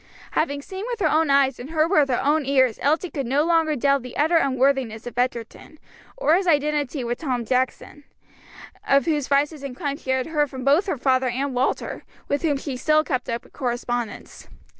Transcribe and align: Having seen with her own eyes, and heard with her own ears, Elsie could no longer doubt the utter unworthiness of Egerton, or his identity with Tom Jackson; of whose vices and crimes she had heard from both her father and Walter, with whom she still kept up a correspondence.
Having 0.31 0.63
seen 0.63 0.83
with 0.87 0.99
her 0.99 1.07
own 1.11 1.29
eyes, 1.29 1.59
and 1.59 1.69
heard 1.69 1.91
with 1.91 2.09
her 2.09 2.19
own 2.23 2.43
ears, 2.43 2.79
Elsie 2.81 3.11
could 3.11 3.27
no 3.27 3.43
longer 3.43 3.75
doubt 3.75 4.01
the 4.01 4.17
utter 4.17 4.37
unworthiness 4.37 5.05
of 5.05 5.15
Egerton, 5.15 5.77
or 6.17 6.33
his 6.33 6.47
identity 6.47 7.03
with 7.03 7.19
Tom 7.19 7.45
Jackson; 7.45 8.03
of 8.87 9.05
whose 9.05 9.27
vices 9.27 9.61
and 9.61 9.75
crimes 9.77 10.01
she 10.01 10.09
had 10.09 10.25
heard 10.25 10.49
from 10.49 10.63
both 10.65 10.87
her 10.87 10.97
father 10.97 11.29
and 11.29 11.53
Walter, 11.53 12.03
with 12.27 12.41
whom 12.41 12.57
she 12.57 12.75
still 12.77 13.03
kept 13.03 13.29
up 13.29 13.45
a 13.45 13.51
correspondence. 13.51 14.47